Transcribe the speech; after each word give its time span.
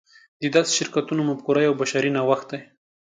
د 0.41 0.43
داسې 0.55 0.71
شرکتونو 0.77 1.21
مفکوره 1.29 1.61
یو 1.67 1.73
بشري 1.81 2.09
نوښت 2.15 2.47
دی. 2.51 2.61